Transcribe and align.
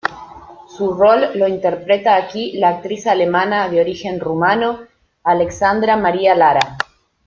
Su 0.67 0.95
rol 0.95 1.37
lo 1.37 1.47
interpreta 1.47 2.15
aquí 2.15 2.53
la 2.53 2.69
actriz 2.69 3.05
alemana 3.05 3.69
de 3.69 3.81
origen 3.81 4.19
rumano 4.19 4.79
Alexandra 5.23 5.95
Maria 5.95 6.33
Lara. 6.33 6.75